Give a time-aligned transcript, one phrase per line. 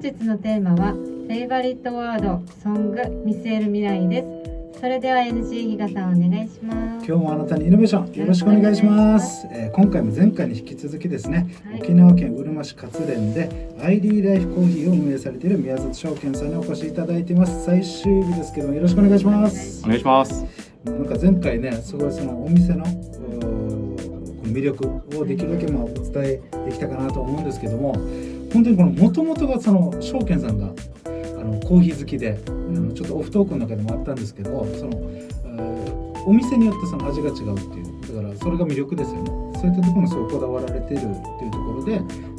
[0.00, 4.22] 本日のテーマはフェイバリットワードソング見据える未来で
[4.72, 4.78] す。
[4.78, 7.04] それでは NG 比嘉さんお願いします。
[7.04, 9.48] 今日もあなたにイノベーションよろしくお願いします。
[9.50, 11.80] えー今回も前回に引き続きですね、はい。
[11.80, 17.64] 沖縄県うるま市勝連で ID ライフコーヒーを運営されている宮里証券さんにお越しいただいています。
[17.64, 19.82] 最終日ですけどもよろしくお願いします。
[19.84, 20.46] お願いします。
[20.84, 22.84] なんか前回ねすごいそのお店の
[24.44, 27.96] 魅力をできるだけまあお伝えできたかなと思うんですけども
[28.52, 35.88] 本当にこの元々がその証券さんがあのコーヒー好きであのちょっとオフトークの中でもあったんですけどそのえー
[36.26, 39.30] お店によってその味が違うっていうだからそれが魅力ですよね。
[39.58, 41.92] そういったところもすごいこだわられているっていうところで、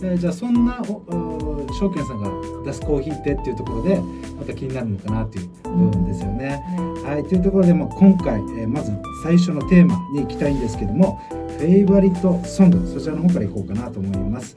[0.03, 2.29] えーじゃあそんな証券さんが
[2.65, 3.99] 出すコーヒーってっていうところで
[4.37, 6.63] また気になるのかなっていう部分ですよね。
[7.03, 8.91] はい、というところで、まあ、今回、えーまず
[9.23, 11.19] 最初のテーマに行きたいんですけども、
[11.57, 14.55] フェイバリットソング、そちらの方から行こうかなと思います。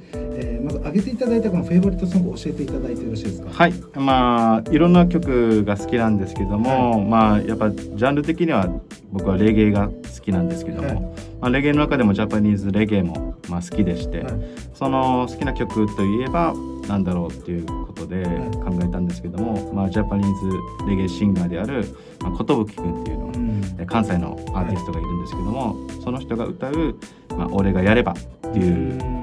[0.84, 3.50] 上げていただいたこのフェイバリットソングを教えていただいてよろしいですか？
[3.50, 8.68] はい、まあいろんな曲が好きなんですけども、まあやっぱジャンル的には
[9.12, 11.00] 僕はレゲエが好きなんですけども、はい。
[11.40, 14.32] まあレゲエの中でもジャパニーズレゲエもまあ好きでして、はい。
[14.74, 16.54] その好きな曲といえば
[16.88, 18.50] なんだろうっていうことではい。
[18.52, 21.84] 考えたんですけども、まあジャパニーズレゲエシンガーである
[22.20, 23.62] まあ寿くんっていうのがうん。
[23.78, 26.96] え関西のアーティストがいるんですけども、その人が歌う
[27.38, 28.12] 「まあ、俺がやれば」
[28.48, 28.98] っていう、うん。
[29.00, 29.21] えー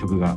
[0.00, 0.34] 曲が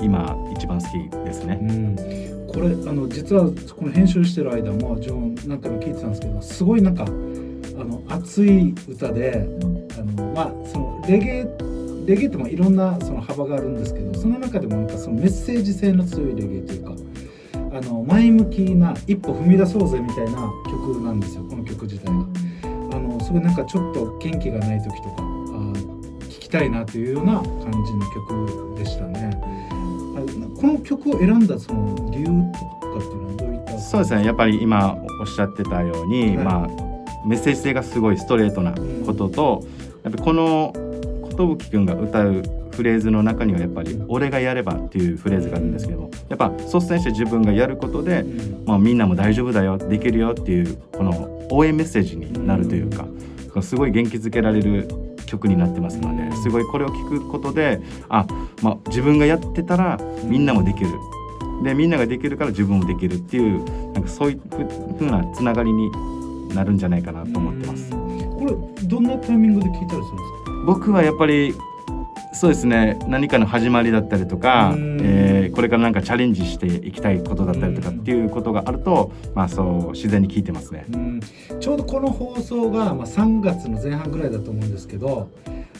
[0.00, 1.58] 今一番好きですね。
[1.60, 3.44] うんこれあの実は
[3.76, 7.06] この編集してる間もジョン何回も聞いてたんですけどすごいなんかあ
[7.84, 9.46] の熱い歌で
[9.98, 11.46] あのまあそのレゲエ
[12.06, 16.94] レゲエってまあいろんなその幅があるんですけどその中でもなんかそのメッセージ性の強いレゲエというか
[17.76, 22.12] あの前向きな一歩踏み出そうぜみたいな曲なんですよこの曲自体が。
[22.90, 25.37] あのすごいなんかちょっと元気がない時とか
[26.48, 29.38] きたいなというような感じの曲でしたね。
[29.44, 33.78] あこの曲を選んだその理由とかっていうのはどういった？
[33.78, 34.24] そうですね。
[34.24, 36.44] やっぱり今おっしゃってたように、はい。
[36.44, 36.68] まあ
[37.26, 38.72] メッセージ性がすごいストレートな
[39.04, 39.64] ことと、
[40.04, 40.72] やっぱこの
[41.36, 42.42] 寿くんが歌う
[42.72, 48.64] フレーズの中にはやっぱり「俺がやれば」っていうフレーズがあるんですけどもやっぱ率先して自分がやることで、うん。
[48.66, 53.06] まあ、みんなも大丈夫だよできるよっていうこの応援メッセージになるというか、
[53.62, 54.88] すごい元気づけられる
[55.28, 58.26] 曲になってますのですごいこれを聞くことであ、
[58.62, 60.90] まあ、自分がやってたらみんなもできる。
[61.62, 64.40] でみんなができるから自分もできるっていうなんかそういう
[64.96, 65.90] ふうなつながりに
[66.54, 67.90] なるんじゃないかなと思ってます。
[67.90, 70.10] これどんなタイミングで聴いたりするんです
[70.44, 70.64] か？
[70.66, 71.52] 僕はやっぱり
[72.32, 72.98] そうですね。
[73.06, 75.00] 何かの始まりだったりとか、うん。
[75.02, 80.84] えーこれからなんかチャレンジしていきたいことだったりとかっていうことがあると、まあそう自然に聞いてますね。
[80.92, 81.20] うん。
[81.58, 85.30] ちょうどこの放送が、まあ、3月の前半ぐらいだと思うんですけど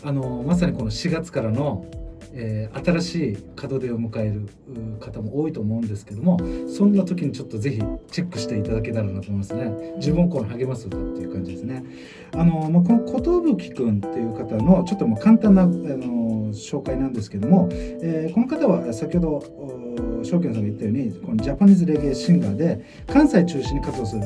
[0.02, 1.86] あのまさにこの4月からの、
[2.32, 4.48] えー新しい門出を迎える
[4.96, 6.38] う方も多いと思うんですけども
[6.68, 9.94] そんな時にちょっとぜひチェックしていただけたらなと思いますね。
[9.96, 11.84] 自分をこの励ます歌っていう感じですね。
[12.34, 13.04] あの、まあ、この
[13.58, 24.22] 寿くんっていう方のちょっとまあ簡単なあの紹介なんですけども、えーこの方は先ほど証券さんが言ったようにこのジャパニーズレゲエシンガーで関西中心に活動する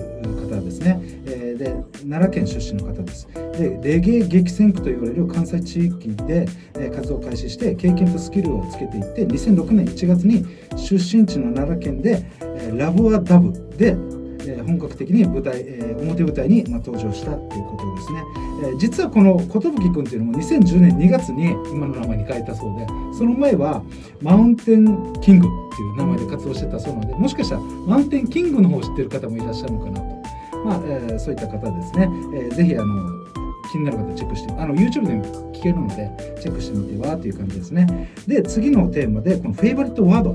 [0.49, 1.77] 方ですね、えーで
[2.09, 3.29] 奈良県出身の方です。
[3.53, 6.47] でレゲエ激戦区と言われる関西地域で、
[6.79, 10.45] え活動を開始して経験とスキルをつけていって2006年1月に
[10.77, 13.97] 出身地の奈良県で「えラブ・ア・ダブ」で、
[14.65, 18.23] 本格的に舞台、えー表舞台に、まあ、登場したということですね、
[18.65, 22.87] えー実はこの寿くんっていうのも2010年2月に今の名前に変えたそうで
[23.17, 23.83] その前は
[24.21, 30.05] マウンテンキングっていう名前で活動してたそうなのでもしかしたらマウンテンキングの方を知ってる方もいらっしゃるのかなと、
[30.65, 33.23] まあえーそういった方ですね、えーぜひあの
[33.71, 38.13] 気になる方チェックしてあの YouTube でも聞けるのでチェックしてみてはという感じですね。
[38.27, 40.35] で次のテーマでこのフェイバリットワードを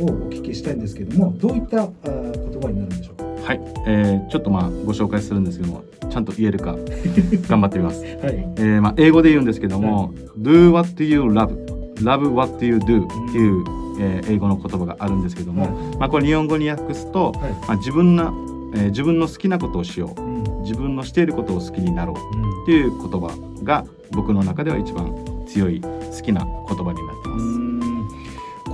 [0.00, 3.29] お聞きしたいんですけどもどういった言葉になるんでしょうか？
[3.44, 6.76] はい、えーちょっとまあご紹介するんですけどもちゃんと言えるか
[7.48, 8.02] 頑張ってみます。
[8.02, 8.12] はい。
[8.56, 11.56] えーまあ、英語で言うんですけども「do what you love」
[12.02, 13.64] 「love what you do」っていう、
[14.00, 15.72] えー英語の言葉があるんですけども、はい。
[15.98, 17.50] まあ、これ日本語に訳すと、はい。
[17.68, 18.32] まあ、自分な、
[18.74, 20.20] えー自分の好きなことをしよう。
[20.20, 20.62] うん。
[20.62, 22.16] 自分のしていることを好きになろう。
[22.62, 23.30] っていう言葉
[23.64, 25.12] が僕の中では一番
[25.46, 27.44] 強い好きな言葉になってます。
[27.44, 27.80] うん。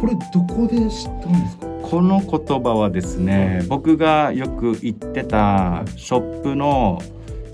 [0.00, 1.65] これどこで知ったんですか？
[1.88, 7.00] この言葉はですね、僕がよく行ってたショップの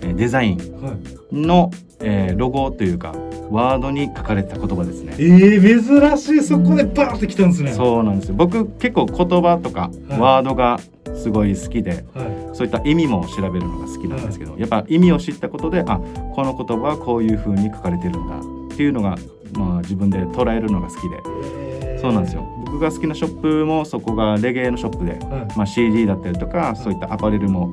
[0.01, 0.97] えーデザインは
[1.33, 1.37] い。
[1.37, 1.71] の、
[2.01, 3.15] えーロゴというか
[3.51, 5.15] ワードに書かれてた言葉ですね。
[5.19, 6.43] えー、珍しい。
[6.43, 7.73] そこでバーって来たんですね。
[7.73, 8.35] そうなんですよ。
[8.35, 10.19] 僕結構言葉とかはい。
[10.19, 10.81] ワードが
[11.15, 12.03] すごい好きで、はい。
[12.55, 15.99] そういった意味も調べるのが好きなんですけど、やっぱ意味を知ったことであ
[16.35, 18.39] この言葉はこういう風に書かれてるんだ
[18.75, 19.17] っていうのが、
[19.53, 21.17] まあ、自分で捉えるのが好きで。
[21.17, 21.72] えー
[22.03, 22.43] そうなんですよ。
[22.65, 25.17] 僕が好きなショップもそこがレゲエのショップで、は
[25.53, 27.73] いまあ、CD だったりとかそういったアパレルも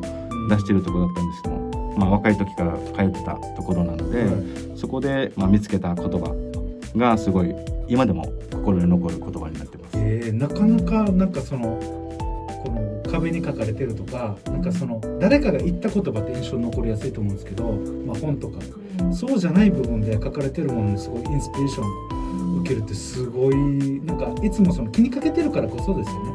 [0.49, 6.33] 出してるところだったんですけども、まあ、若い時から通ってたところなので、はいそこで、まあ、見つけた言葉
[6.95, 7.53] がすごい
[7.89, 9.97] 今でも心に残る言葉になってます。
[9.97, 11.77] えーなかなかなんかその
[12.63, 17.73] この壁に書かれてるとかなんかその誰かが言った言葉って印象に残りやすいと思うんですけど、
[18.05, 18.59] まあ、本とか。
[19.11, 22.18] そうじゃない部分で書かれてるものにすごいインスピレーションを
[22.61, 23.55] 受けるってすごい
[24.05, 26.31] なんかいつもその気にかけてるからこそですよね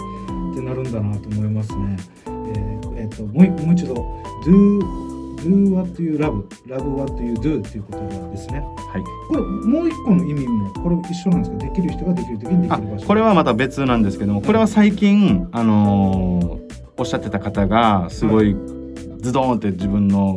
[0.52, 1.96] ってなるんだなと思いますね。
[2.26, 3.94] えーえーともう一もう一度
[4.44, 4.79] do
[5.44, 8.61] do what you love love what you do っていう言葉ですね。
[8.61, 13.06] はいこれもう一個の意味もこれ一緒なんですかできる人ができる時にできある場所。
[13.06, 16.64] これはまた別なんですけどもこれは最近、あのー
[16.96, 18.55] おっしゃってた方がすごい
[19.19, 20.37] ズドーンって自分の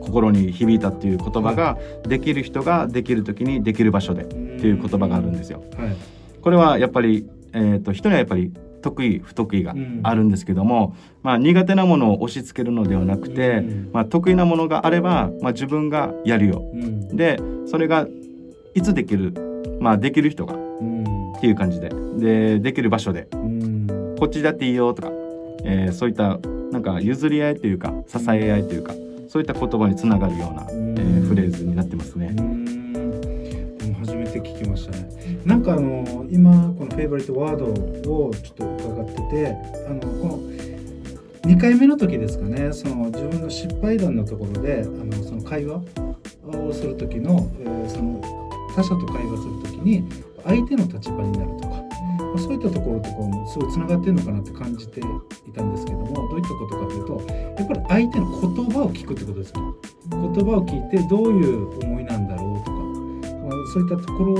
[0.00, 1.76] 心に響いたっていう言葉が、
[2.06, 4.24] できる人ができる時にできる場所で
[4.56, 5.62] っていう言葉があるんですよ。
[5.76, 5.96] はい。
[6.40, 9.74] これはやっぱり、えー、と人にはやっぱり得意不得意が
[10.04, 13.90] あるんですけども、まあ、苦手なものを押し付けるのではなくて、うん。
[13.92, 16.62] まあ、得意なものがあれば、まあ、自分がやるよ。
[16.72, 17.16] うん。
[17.16, 18.06] でそれが
[18.74, 19.34] いつできる、
[19.80, 21.04] まあ、できる人がっうん。
[21.40, 21.90] ていう感じで。
[22.18, 23.86] でできる場所でうん。
[24.18, 25.10] こっちだっていいよとか、
[25.64, 26.38] えーそういった
[26.72, 28.92] なんか譲り合いというか支え合いというか
[29.28, 30.98] そういった言葉につながるような、うん。
[30.98, 32.36] えーフレーズになってますね。
[33.96, 35.40] 初めて聞きましたね。
[35.44, 39.56] なんかあの今このフェイバリットワードをちょっと伺ってて
[39.88, 40.56] あのこの
[41.46, 45.80] 2回目の時ですかねその自分の失敗談のところであのその会話
[46.44, 48.20] をする時の,、えーその
[48.74, 50.04] 他者と会話する時に
[50.44, 51.82] 相手の立場になるとか、
[52.38, 55.02] そういったところとかもすごいつながってるのかなって感じてい
[55.54, 59.76] たんですけどもどういったことかというとやっぱり相手の言葉を聞くってことですよ。
[60.10, 62.76] 言葉を聞いてどういう思いなんだろうとか、
[63.72, 64.34] そういったところ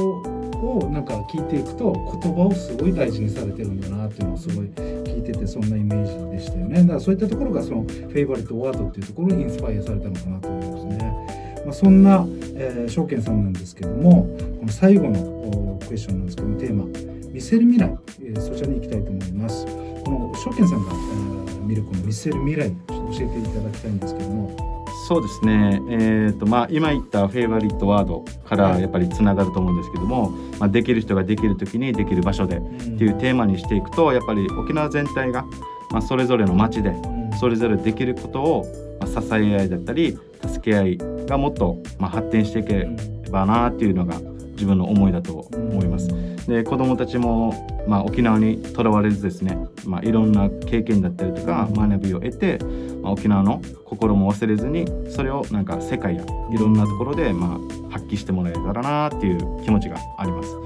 [0.57, 1.93] をなんか聞いていくと
[2.23, 6.81] 言葉をすごい大事にされてるんだなっていうのをすごい聞いててそんなイメージでしたよね。
[6.81, 14.27] だからそういったところがそのフェイバリットワードっていうところにインスパイアされたのかなと思いますね、まあ、そんな、えー、証券さんなんですけども
[14.61, 16.85] この最後のクエスチョンなんですけどテーマ
[17.33, 19.67] 見せる未来、えーそちらに行きたいと思います。
[19.67, 21.27] この証券さんが、えー
[21.67, 24.76] 見るこの見せる未来教えていただきたいんですけども。
[25.07, 35.45] そうですね、えーとまあ、今言ったフェイバリットワードからやっぱりつながると思うんですけども、まあ、できる人ができる時にできる場所でっていうテーマにしていくとやっぱり沖縄全体が、
[35.93, 36.93] まあ、それぞれの町で
[37.39, 38.65] それぞれできることを、
[38.99, 42.89] まあ、支え合いだったり助け合いがもっと、まあ、発展していけれ
[43.31, 44.19] ばなっていうのが
[44.55, 46.09] 自分の思いだと思います。
[46.47, 52.59] で子どもたちも、まあ、沖縄にとらわれずですね、まあ、いろんな経験だったりとか学びを得て、
[53.03, 56.27] まあ、沖縄の心も忘れずにそれをなんか世界やい
[56.57, 57.59] ろんなところで、ま
[57.89, 60.57] あ、発揮してもらえたらなっていう気持ちがあります。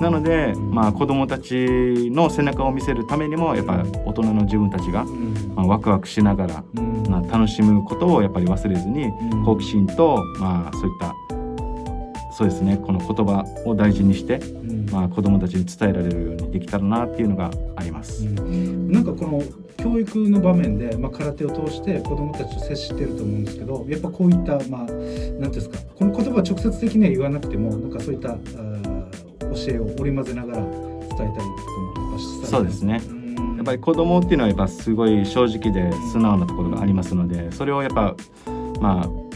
[0.00, 0.74] なので、うん。
[0.74, 5.52] まあ、子どもたちの背中を見せるためにもやっぱ大人の自分たちが、うん。
[5.54, 7.06] まあ、ワクワクしながら、うん。
[7.08, 9.44] まあ、楽しむことをやっぱり忘れずにうん。
[9.44, 11.14] 好奇心と、まあ、そういった
[12.36, 18.24] そうですねこの言葉を大事にして、うんまあ、子どもたちに伝えられるようにできたらなっていうのがあります。
[18.24, 18.90] うん。
[18.90, 19.42] なんかこの
[19.76, 24.98] 教育の場面で、まあ、空手を通して子どもたちと接してると思うんですけどやっぱこういったまあ何てい
[25.34, 29.06] うんですかこの言葉は直接的には言わなくてもなんかそういったあー
[29.68, 31.40] 教えを織り交ぜながら伝えたりとか
[32.00, 33.00] もやっそうですね。
[33.08, 33.56] うん。
[33.56, 38.14] やっぱり子供っていうのはやっぱすごい正直で素直なところがありますのでそれをやっぱ
[38.80, 39.26] まあ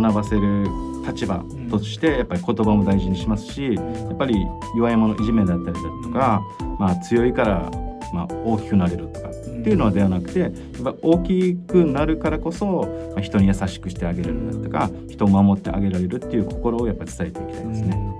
[0.00, 0.66] 学ばせる
[1.12, 4.34] 立場としてやっぱり言葉も大事にしますしやっぱり
[4.76, 6.42] 弱い者いじめだったりだとか、
[6.78, 7.70] まあ、強いから、
[8.12, 10.52] まあ、大きくなれるとかっていうのではなくてやっ
[10.82, 18.16] ぱ大きくなるからこそ、まあ、人に優しくしてあげれるだとか人を守ってあげられるっていう心をやっぱ伝えていきたいですね。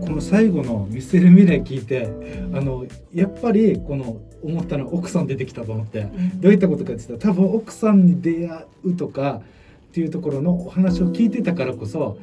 [0.00, 0.06] うん。
[0.06, 2.08] この最後の見せる未来聞いて
[2.52, 9.42] あのやっぱりこの思ったのは奥さん出てきたと思ってどういったことかって言ったら多分奥さんに出会うとか
[9.90, 12.16] っていうところのお話を聞いてたからこそ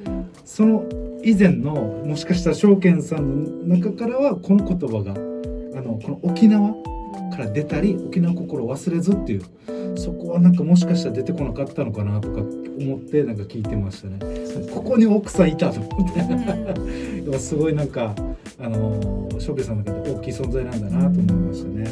[0.45, 0.85] その
[1.21, 5.11] 以前のもしかしたら証券さんの中からはこの言葉が
[5.77, 6.71] あのこの沖縄
[7.29, 9.41] から出たり沖縄心を忘れずっていう
[9.97, 12.41] そこはなんかもしかしたら出てこなかったのかなとか
[12.79, 14.19] 思ってなんか聞いてましたね。
[14.73, 18.15] ここに奥さんいたと思ってでもすごいなんか
[18.59, 21.87] あの翔平さんの中で大きい存在なんだなと思いましたね。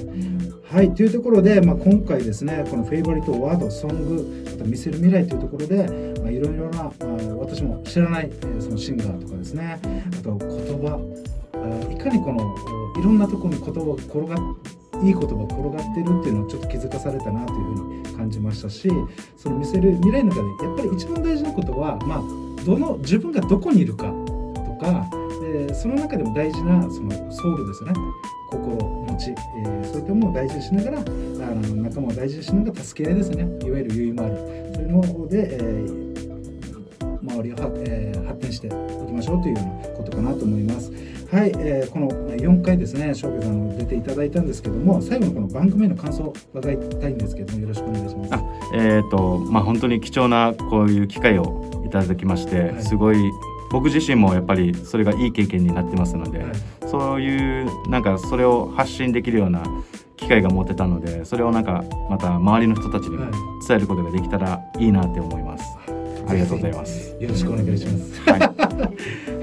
[0.64, 6.92] はいというところで、まあ、今回ですねこのフェイバリットワードソングまた見せる未来というところで、まあ、いろいろな、まあ、
[7.40, 9.80] 私も知らない、えーそのシンガーとかですね。
[9.84, 10.50] あと言
[10.82, 11.00] 葉。
[11.54, 12.56] あいかにこの
[13.00, 14.36] いろんなところに言葉が転が
[15.04, 18.90] いい言葉が転がってるっていうのをちょっと気づかされたなというふうに感じましたし
[19.38, 25.08] その見せる未来の中でやっぱり一番大事なことは、まあ、どの自分がどこにいるかとか、
[25.44, 27.94] えその中でも大事なそのソウルですね。
[28.52, 33.44] 心持ち、えーそういったものを大事にしながらあの仲間を大事にしながら助け合いですね。
[33.68, 36.06] いわゆる結い回りそういうので、えー
[37.22, 37.56] 周りを、
[37.88, 40.92] えー発展していきましょうというようなことかなと思います。
[41.32, 48.34] はい、えーこの4回ですね、翔平さん出ていただいたんですけども、最後のこの番組への感想を伺いたいんですけども、よろしくお願いします。
[48.34, 48.44] あ
[48.76, 53.18] えーとまあ、本当に貴重なこういう機会をいただきまして、はいすごい
[53.72, 56.48] 僕自身もやっぱりそれがいい経験になってますので、はい
[56.88, 59.64] そういうなんかそれを発信できるような
[60.18, 63.18] 機会が持てたのでそれをなんかまた周りの人たちに
[63.68, 65.66] 伝えることができたらいいなって思います。
[66.28, 67.16] ありがとうございます。
[67.20, 68.22] よろしくお願いします。
[68.22, 68.65] はい、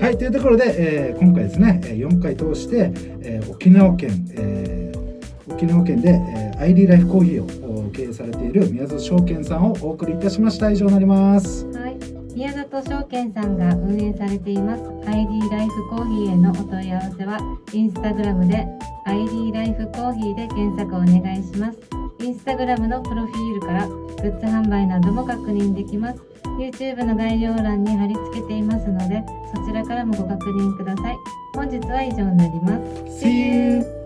[0.01, 2.91] はい、というところで、えー今回ですね、え4回通して、
[3.23, 10.71] えー沖縄県、えー沖縄県で、えー、ID ライフコーヒーを経営されている宮里証券さんをお送りいたしました。
[10.71, 11.67] 以上になります。
[11.67, 11.97] はい、
[12.35, 17.39] 宮里証券さんが運営されています ID ライフコーヒーへのお問い合わせは
[17.73, 18.67] インスタグラムで
[19.05, 21.79] ID ライフコーヒーで検索お願いします
[22.21, 29.23] インスタグラムのプロフィールからグッズ販売なども確認できます YouTube の概要欄に貼り付けていますので
[29.54, 31.16] そちらからもご確認ください
[31.54, 32.78] 本日は以上になりま
[33.09, 34.01] す See you!